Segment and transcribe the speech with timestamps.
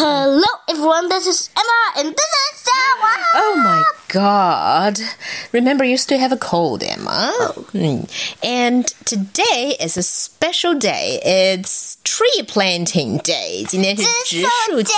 [0.00, 1.08] Hello, everyone.
[1.08, 3.24] This is Emma, and this is Sarah.
[3.34, 4.98] Oh my god.
[5.52, 7.32] Remember, you still have a cold, Emma.
[7.72, 8.02] Hmm.
[8.42, 11.18] And today is a special day.
[11.24, 13.64] It's tree planting day.
[13.66, 14.92] 今天是植树节.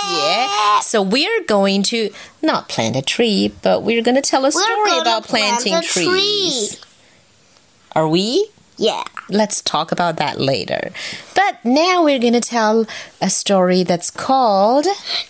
[0.83, 4.65] So we're going to not plant a tree, but we're going to tell a story
[4.85, 6.71] gonna about plant planting a trees.
[6.75, 6.79] tree.
[7.95, 8.49] Are we?
[8.77, 9.03] Yeah.
[9.29, 10.91] Let's talk about that later.
[11.35, 12.85] But now we're going to tell
[13.19, 14.87] a story that's called.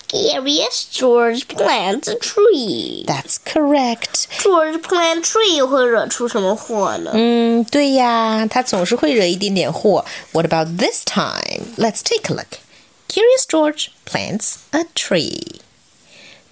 [0.07, 3.03] Curious George plants a tree.
[3.07, 4.27] That's correct.
[4.39, 7.11] George plant tree 会惹出什么祸呢？
[7.15, 10.05] 嗯，对呀，他总是会惹一点点祸。
[10.31, 11.73] What about this time?
[11.75, 12.59] Let's take a look.
[13.07, 15.59] Curious George plants a tree.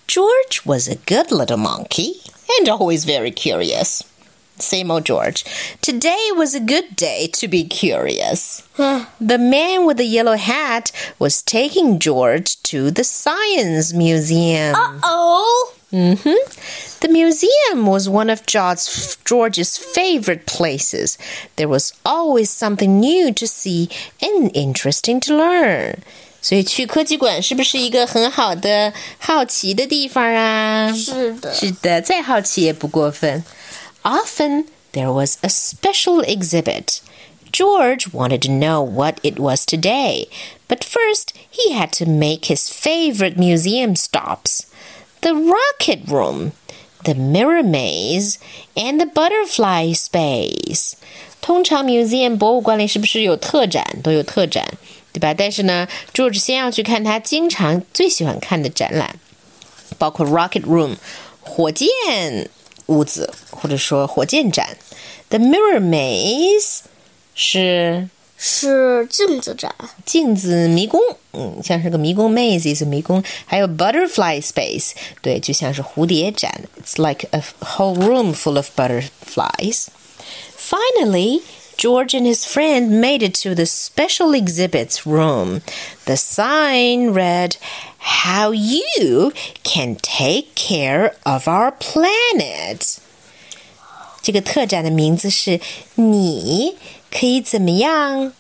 [0.08, 2.22] George was a good little monkey
[2.58, 4.02] and always very curious.
[4.60, 5.46] Same old George.
[5.82, 8.64] Today was a good day to be curious.
[9.22, 14.74] the man with the yellow hat was taking George to the science museum.
[15.04, 15.74] oh.
[15.94, 16.36] Mm-hmm.
[17.00, 21.18] The museum was one of George's, George's favorite places.
[21.56, 26.02] There was always something new to see and interesting to learn.
[26.42, 30.92] 所以去科技馆是不是一个很好的好奇的地方啊？
[30.92, 31.54] 是的。
[31.54, 33.44] 是的，再好奇也不过分。
[34.04, 37.02] Often there was a special exhibit.
[37.52, 40.28] George wanted to know what it was today,
[40.68, 44.66] but first he had to make his favorite museum stops
[45.22, 46.52] the rocket room,
[47.06, 48.38] the mirror maze,
[48.76, 50.96] and the butterfly space.
[51.42, 53.86] 通常 museum 博物馆里是不是有特展？
[54.04, 54.68] 都有特展，
[55.14, 55.34] 对吧？
[55.34, 59.20] 但是呢，George 先要去看他经常最喜欢看的展览，
[59.98, 60.98] 包括 rocket room
[61.40, 62.50] 火箭
[62.88, 63.31] 屋子，
[63.62, 64.78] 或者说火箭展。
[65.30, 66.80] The mirror maze
[67.36, 69.74] 是是镜子展。
[70.06, 71.00] 镜子迷宫，
[71.34, 76.64] 嗯，像是个迷宫 maze 是迷宫，还有 butterfly space，对，就像是蝴蝶展。
[76.82, 79.88] It's like a whole room full of butterflies.
[80.56, 81.42] Finally.
[81.80, 85.62] George and his friend made it to the special exhibits room.
[86.06, 87.56] The sign read,
[88.00, 89.32] How you
[89.64, 93.00] can take care of our planet.
[94.22, 95.60] 这个特展的名字是“
[95.96, 96.76] 你
[97.10, 98.34] 可以怎么样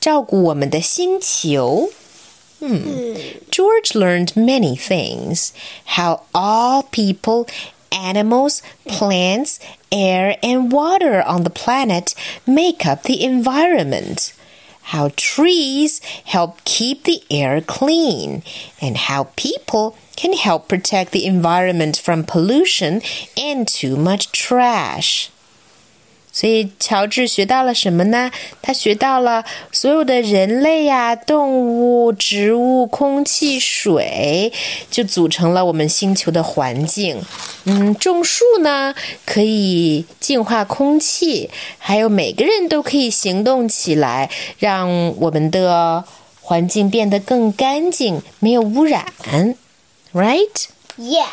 [0.00, 1.90] 照顾我们的星球”。
[2.60, 3.14] 嗯，
[3.50, 5.50] George learned many things.
[5.84, 7.46] How all people
[7.90, 9.58] animals, plants,
[9.90, 14.32] air, and water on the planet make up the environment.
[14.83, 18.43] How trees help keep the air clean,
[18.81, 23.01] and how people can help protect the environment from pollution
[23.37, 25.29] and too much trash.
[26.33, 28.31] 所以，乔治学到了什么呢？
[28.61, 34.51] 他学到了所有的人类呀、动物、植物、空气、水，
[34.89, 37.21] 就组成了我们星球的环境。
[37.65, 38.95] 嗯，种树呢
[39.25, 44.89] 可以净化空气，还有每个人都可以行动起来，让
[45.19, 46.03] 我们的
[46.41, 49.05] 环境变得更干净，没有污染。
[50.13, 50.65] Right?
[50.97, 51.27] Yeah.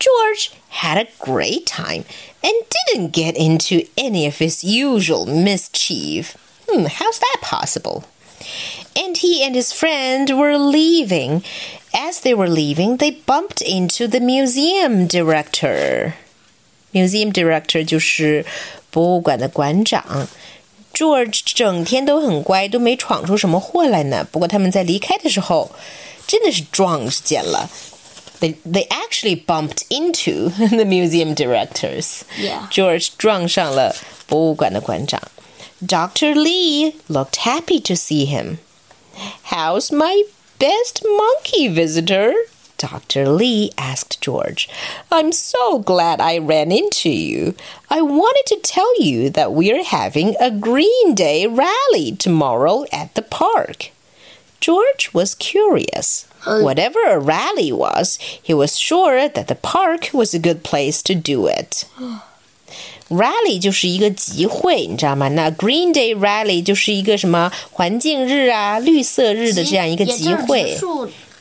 [0.00, 2.04] George had a great time
[2.42, 6.36] and didn't get into any of his usual mischief.
[6.68, 8.04] Hmm, how's that possible?
[8.94, 11.42] And he and his friend were leaving.
[11.94, 16.14] As they were leaving, they bumped into the museum director.
[16.92, 18.44] Museum director 就是
[18.90, 20.28] 博物馆的馆长。
[20.94, 24.26] George 整天都很乖，都没闯出什么祸来呢。
[24.30, 25.70] 不过他们在离开的时候，
[26.26, 27.70] 真的是撞见了。
[28.40, 32.24] they they actually bumped into the museum directors.
[32.38, 32.68] Yeah.
[32.70, 33.94] George 撞上了
[34.26, 35.20] 博物馆的馆长。
[35.84, 36.34] Dr.
[36.34, 38.58] Lee looked happy to see him.
[39.50, 40.24] How's my
[40.58, 42.32] best monkey visitor?
[42.78, 43.28] Dr.
[43.28, 44.68] Lee asked George.
[45.10, 47.54] I'm so glad I ran into you.
[47.88, 53.22] I wanted to tell you that we're having a Green Day rally tomorrow at the
[53.22, 53.90] park.
[54.60, 56.26] George was curious.
[56.44, 61.14] Whatever a rally was, he was sure that the park was a good place to
[61.14, 61.84] do it.
[63.08, 65.28] Rally 就是一个集会，你知道吗？
[65.28, 70.76] 那 Green Day Rally 就是一个什么环境日啊、绿色日的这样一个集会。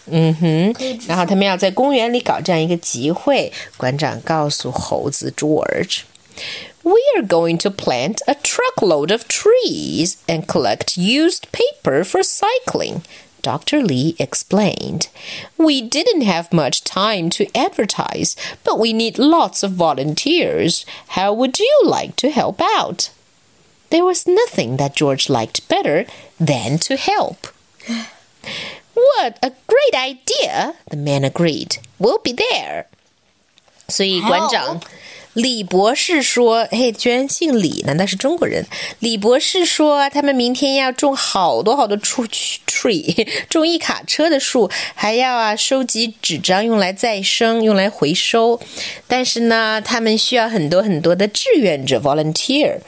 [0.07, 0.75] 嗯哼，
[1.07, 3.51] 然后他们要在公园里搞这样一个集会。
[3.77, 13.01] 馆长告诉猴子 George。We are going to plant a truckload of trees and collect used paper for cycling.
[13.41, 13.83] Dr.
[13.83, 15.07] Lee explained.
[15.57, 20.85] We didn't have much time to advertise, but we need lots of volunteers.
[21.09, 23.11] How would you like to help out?
[23.91, 26.05] There was nothing that George liked better
[26.39, 27.47] than to help.
[28.95, 30.73] What a great idea!
[30.89, 31.77] The man agreed.
[31.99, 32.87] We'll be there.
[33.87, 34.81] 所以馆长
[35.34, 38.66] 李博士说：“嘿，居然姓李，难道是中国人？”
[38.98, 48.60] 李博士说：“他们明天要种好多好多树 tree，种一卡车的树，还要啊收集纸张用来再生，用来回收。
[49.06, 52.78] 但是呢，他们需要很多很多的志愿者 volunteer。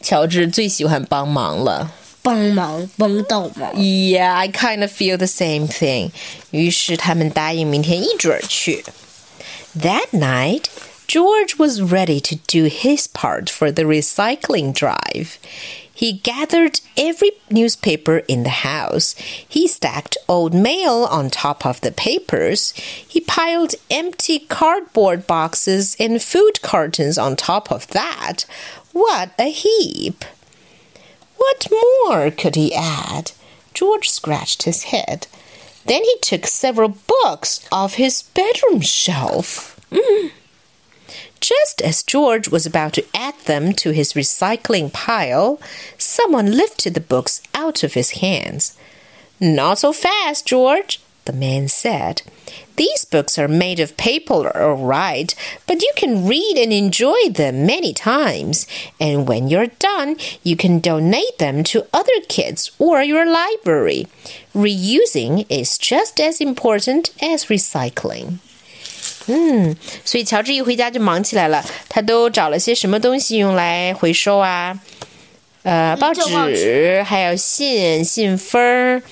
[0.00, 1.92] 乔治最喜欢帮忙了。”
[2.24, 3.74] 帮忙帮到忙。
[3.74, 6.10] Yeah, I kind of feel the same thing.
[6.52, 8.82] 于是他们答应明天一准儿去。
[9.78, 10.62] That night,
[11.14, 15.38] George was ready to do his part for the recycling drive.
[15.94, 19.14] He gathered every newspaper in the house.
[19.48, 22.72] He stacked old mail on top of the papers.
[22.72, 28.44] He piled empty cardboard boxes and food cartons on top of that.
[28.90, 30.24] What a heap!
[31.36, 33.30] What more could he add?
[33.72, 35.28] George scratched his head.
[35.86, 39.73] Then he took several books off his bedroom shelf.
[41.44, 45.60] Just as George was about to add them to his recycling pile,
[45.98, 48.78] someone lifted the books out of his hands.
[49.38, 52.22] Not so fast, George, the man said.
[52.76, 55.34] These books are made of paper, all right,
[55.66, 58.66] but you can read and enjoy them many times.
[58.98, 64.06] And when you're done, you can donate them to other kids or your library.
[64.54, 68.38] Reusing is just as important as recycling.
[69.26, 71.64] 嗯，所以乔治一回家就忙起来了。
[71.88, 74.78] 他都找了些什么东西用来回收啊？
[75.62, 79.02] 呃，报纸，还有信、信封儿，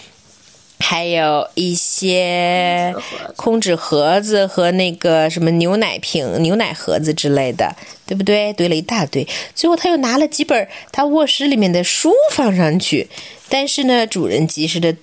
[0.78, 2.94] 还有一些
[3.36, 7.74] 空纸盒子和那个什么牛奶瓶、牛奶盒子之类的，
[8.04, 8.52] 对不对？
[8.52, 9.26] 堆了一大堆。
[9.54, 13.08] 最后他又拿了几本他卧室里面的书放上去，
[13.48, 14.94] 但是呢，主人及时的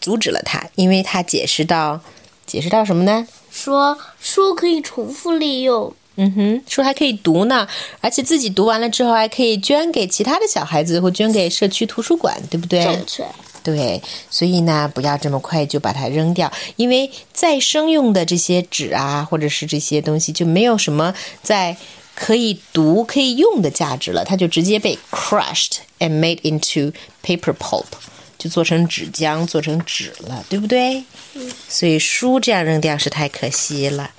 [0.00, 2.00] 阻止了他，因为他解释到，
[2.46, 3.26] 解释到什么呢？
[3.52, 7.68] 说书可以重复利用，嗯哼，书还可以读呢，
[8.00, 12.82] 而且自己读完了之后还可以捐给其他的小孩子，或捐给社区图书馆，对不对？
[12.82, 13.24] 正确。
[13.62, 21.76] 对，所以呢，不要这么快就把它扔掉，因为再生用的这些纸啊，或者是这些东西就没有什么在
[22.16, 26.92] 可以读、可以用的价值了，它就直接被 crushed and made into
[27.24, 27.84] paper pulp，
[28.41, 31.03] 就做成纸浆、做成纸了，对不对？
[31.67, 34.11] 所以书这样扔掉是太可惜了。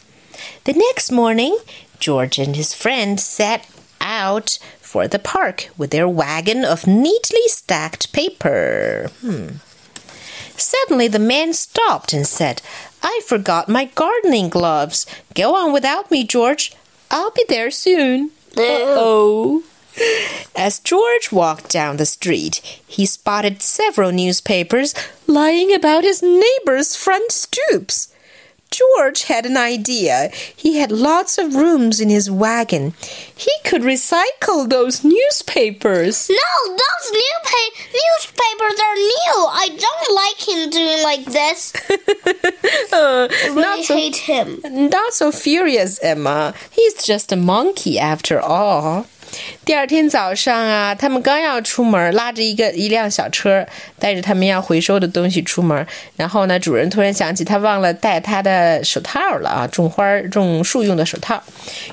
[0.64, 1.56] The next morning,
[2.00, 3.62] George and his friend set
[4.00, 9.10] out for the park with their wagon of neatly stacked paper.
[9.20, 9.60] Hmm.
[10.56, 12.60] Suddenly, the man stopped and said,
[13.00, 15.06] I forgot my gardening gloves.
[15.34, 16.72] Go on without me, George.
[17.10, 18.32] I'll be there soon.
[18.56, 19.62] Oh.
[20.56, 22.56] As George walked down the street,
[22.88, 24.94] he spotted several newspapers
[25.28, 28.10] lying about his neighbor's front stoops.
[28.72, 30.30] George had an idea.
[30.56, 32.94] He had lots of rooms in his wagon.
[33.36, 36.28] He could recycle those newspapers.
[36.28, 39.48] No, those new pa- newspapers are new.
[39.51, 41.74] I don't like him doing like this.
[42.92, 44.60] Uh, I really not so hate him.
[44.63, 46.54] Not so furious, Emma.
[46.72, 49.07] He's just a monkey after all.
[49.65, 53.65] 第二天早上啊，他们刚要出门，拉着一个一辆小车，
[53.97, 55.85] 带着他们要回收的东西出门。
[56.15, 61.42] 然后呢，主人突然想起他忘了带他的手套了啊，种花、种树用的手套。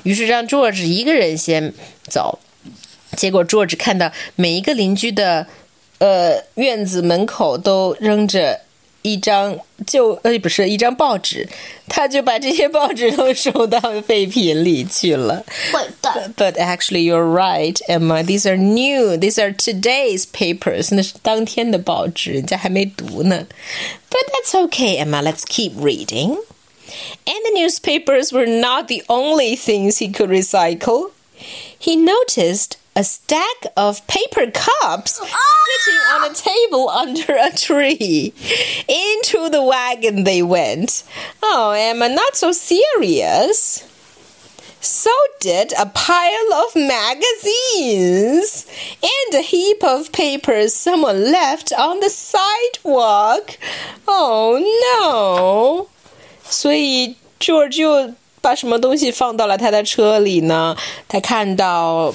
[0.03, 2.39] 于是让桌子一个人先走。
[3.17, 5.45] 结果桌子看到每一个邻居的
[5.99, 8.61] 呃院子门口都扔着
[9.02, 9.56] 一张
[9.86, 11.48] 就呃不是一张报纸，
[11.88, 15.44] 他就把这些报纸都收到废品里去了。
[15.72, 16.34] 坏蛋。
[16.36, 18.24] But actually, you're right, Emma.
[18.24, 19.16] These are new.
[19.16, 20.92] These are today's papers.
[20.92, 23.46] 那是当天的报纸，人家还没读呢。
[24.10, 25.22] But that's okay, Emma.
[25.22, 26.38] Let's keep reading.
[27.24, 31.10] And the newspapers were not the only things he could recycle.
[31.78, 38.32] He noticed a stack of paper cups sitting on a table under a tree.
[38.88, 41.04] Into the wagon they went.
[41.42, 43.84] Oh, Emma, not so serious.
[44.80, 48.66] So did a pile of magazines
[49.02, 53.58] and a heap of papers someone left on the sidewalk.
[54.06, 54.58] Oh
[55.00, 55.88] no!
[56.48, 60.76] 所以 George 又把什么东西放到了他的车里呢？
[61.08, 62.14] 他看到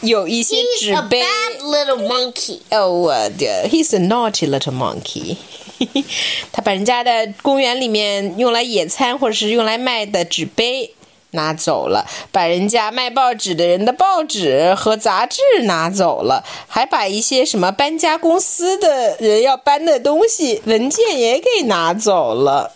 [0.00, 1.22] 有一些 He's 纸 a 杯。
[1.22, 2.60] bad little monkey.
[2.70, 3.68] Oh, uh, dear.
[3.68, 5.36] he's a naughty little monkey.
[6.52, 10.94] 他把人家的公园里面用来野餐或者是用来卖的纸杯
[11.30, 22.72] 拿走了，把人家卖报纸的人的报纸和杂志拿走了，还把一些什么搬家公司的人要搬的东西文件也给拿走了。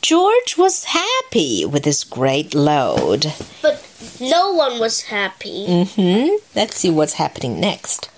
[0.00, 3.32] George was happy with his great load.
[3.62, 3.76] But
[4.19, 5.65] no one was happy.
[5.67, 6.35] Mm-hmm.
[6.55, 8.09] Let's see what's happening next.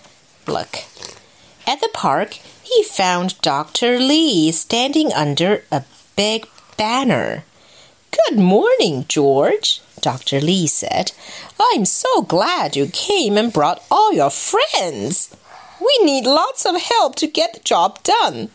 [0.47, 0.79] Look.
[1.67, 3.99] At the park, he found Dr.
[3.99, 5.83] Lee standing under a
[6.15, 7.43] big banner.
[8.27, 10.41] Good morning, George, Dr.
[10.41, 11.11] Lee said.
[11.59, 15.35] I'm so glad you came and brought all your friends.
[15.79, 18.49] We need lots of help to get the job done.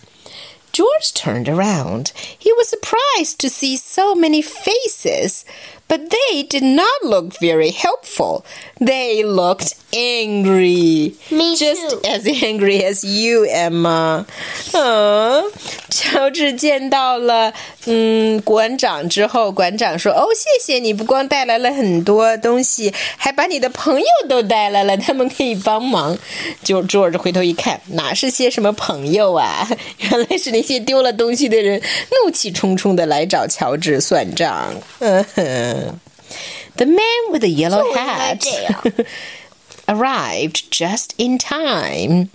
[0.72, 2.12] George turned around.
[2.36, 5.44] He was surprised to see so many faces,
[5.87, 8.43] but they did not look very helpful.
[8.79, 11.15] They looked angry.
[11.31, 12.01] Me Just too.
[12.03, 14.25] as angry as you, Emma.
[14.73, 15.43] 嗯，
[15.89, 17.51] 乔治见到了
[17.85, 26.17] 嗯馆长之后，馆长说：“哦，谢谢你，不光带来了很多东西，还把你的朋友都带来了，他们可以帮忙。”
[26.63, 29.67] 就 George 回头一看，哪是些什么朋友啊？
[29.97, 31.81] 原来是那些丢了东西的人，
[32.23, 34.73] 怒气冲冲的来找乔治算账。
[34.99, 35.72] 嗯哼。
[36.76, 38.44] the man with the yellow hat
[39.88, 42.30] arrived just in time.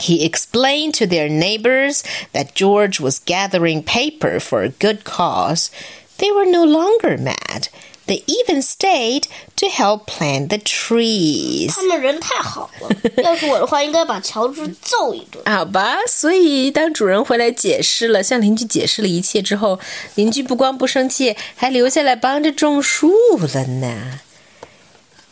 [0.00, 2.02] He explained to their neighbors
[2.32, 5.70] that George was gathering paper for a good cause.
[6.18, 7.68] They were no longer mad.
[8.11, 9.23] They even stayed
[9.57, 11.67] to help plant the trees.
[11.67, 12.89] 他 们人太好了，
[13.21, 15.43] 要是我的话，应该把乔治揍一顿。
[15.45, 19.77] 好吧，所以当主人回来解释了，向邻居解释了一切之后，
[20.15, 24.21] 邻居不光不生气，还留下来帮着种树了呢。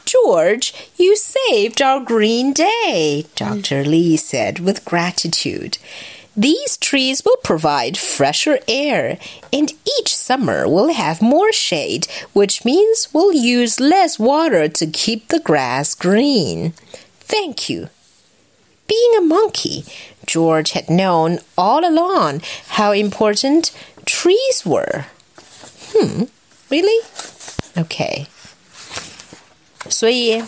[0.06, 3.86] George, you saved our green day, Dr.
[3.86, 5.76] Lee said with gratitude.
[6.37, 9.19] These trees will provide fresher air,
[9.53, 15.29] and each summer we'll have more shade, which means we'll use less water to keep
[15.29, 16.73] the grass green.
[17.21, 17.89] Thank you.
[18.87, 19.85] Being a monkey,
[20.27, 23.73] George had known all along how important
[24.05, 25.07] trees were.
[25.93, 26.25] Hmm,
[26.71, 27.05] really?
[27.77, 28.27] Okay.
[29.89, 30.43] 所以，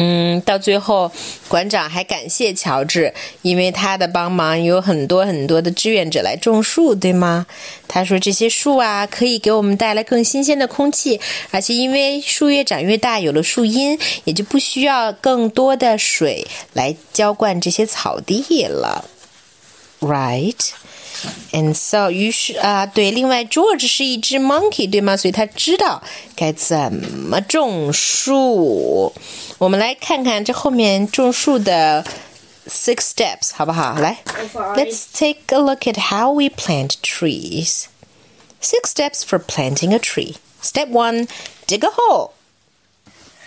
[0.00, 1.10] 嗯，到最后，
[1.48, 3.12] 馆长还感谢乔治，
[3.42, 7.46] 因为他的帮忙，有很多很多的志愿者来种树，对吗？
[7.88, 19.04] 他说这些树啊，可以给我们带来更新鲜的空气，而且因为树越长越大，有了树荫，也就不需要更多的水来浇灌这些草地了。
[20.00, 20.54] Right.
[21.51, 25.15] And so 于是啊，对，另外 George 是一只 monkey，对吗？
[25.15, 26.01] 所以他知道
[26.35, 29.13] 该怎么种树。
[29.57, 32.03] 我们来看看这后面种树的
[32.67, 33.97] six steps，好不好？
[33.99, 34.17] 来
[34.75, 37.85] Let's take a look at how we plant trees.
[38.61, 40.35] Six steps for planting a tree.
[40.61, 41.27] Step one,
[41.67, 42.31] dig a hole.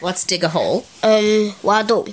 [0.01, 0.85] What's dig a hole?
[1.01, 2.07] 嗯，挖洞。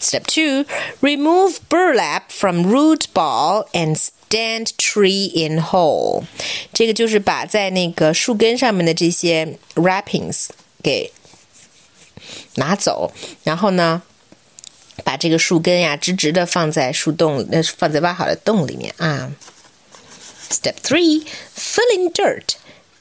[0.00, 0.64] Step two,
[1.00, 3.96] remove burlap from root ball and
[4.29, 6.23] stand tree in hole。
[6.71, 10.47] 这个就是把在那个树根上面的这些 wrappings
[10.83, 11.11] 给
[12.55, 13.11] 拿走，
[13.43, 14.03] 然后呢，
[15.03, 19.31] 把这个树根呀直直的放在树洞，那放在挖好的洞里面啊。
[20.49, 22.55] Step three, fill in dirt,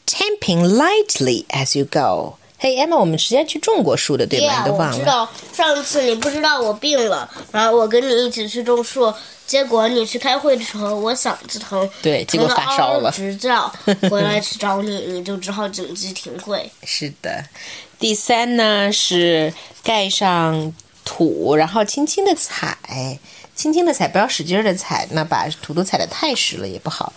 [0.06, 2.36] tamping lightly as you go.
[2.60, 4.96] 嘿、hey,，Emma，我们之前去种过树的，对吧 Yeah，你都忘了。
[4.96, 9.14] 我知道上次你不知道我病了，然后我跟你一起去种树，
[9.46, 13.72] 结果你去开会的时候我嗓子疼，对结果发烧了直叫，
[14.10, 16.68] 回来去找你，你就只好紧急停会。
[16.82, 17.44] 是的，
[18.00, 20.74] 第三呢是盖上
[21.04, 22.76] 土，然后轻轻的踩，
[23.54, 27.12] 轻轻的踩，不要使劲的踩，那把土都踩得太实了也不好。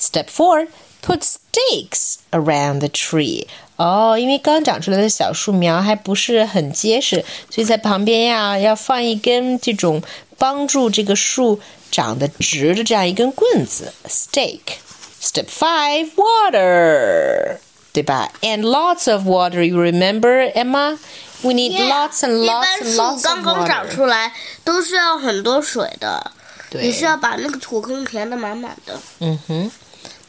[0.00, 0.66] Step four,
[1.01, 3.47] put stakes around the tree.
[3.77, 10.01] 哦，因为刚长出来的小树苗还不是很结实，所以在旁边呀要放一根这种
[10.37, 11.59] 帮助这个树
[11.91, 17.57] 长得直的这样一根棍子，stake。Step five, water.
[17.91, 18.31] 对吧？
[18.41, 19.63] And lots of water.
[19.63, 20.97] You remember, Emma?
[21.41, 23.89] We need lots and 一 lots 般 and 树 lots 刚 of 刚长 water.
[23.89, 24.31] 出来
[24.63, 26.31] 都需要很多水的，
[26.69, 28.99] 对你需要把那个土坑填得满满的。
[29.19, 29.71] 嗯哼。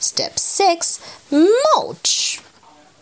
[0.00, 0.96] Step six,
[1.30, 2.38] mulch.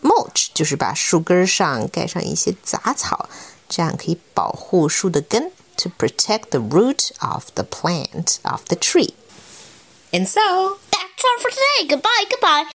[0.01, 3.27] Mulch 就是把树根上盖上一些杂草，
[3.67, 9.13] 这样可以保护树的根，to protect the root of the plant of the tree.
[10.11, 11.87] And so That's all for today.
[11.87, 12.65] Goodbye, goodbye.